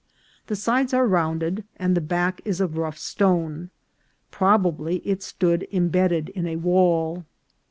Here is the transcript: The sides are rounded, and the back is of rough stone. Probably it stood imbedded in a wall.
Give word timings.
The 0.47 0.55
sides 0.55 0.95
are 0.95 1.05
rounded, 1.05 1.63
and 1.77 1.95
the 1.95 2.01
back 2.01 2.41
is 2.43 2.59
of 2.59 2.75
rough 2.75 2.97
stone. 2.97 3.69
Probably 4.31 4.95
it 5.07 5.21
stood 5.21 5.67
imbedded 5.71 6.29
in 6.29 6.47
a 6.47 6.55
wall. 6.55 7.23